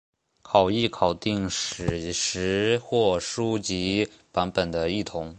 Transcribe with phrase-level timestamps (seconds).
[0.41, 5.29] 考异考订史实或书籍版本的异同。